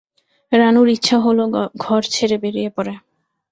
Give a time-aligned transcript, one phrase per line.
[0.51, 1.43] রানুর ইচ্ছা হলো
[1.83, 2.93] ঘর ছেড়ে বেরিয়ে পড়ে।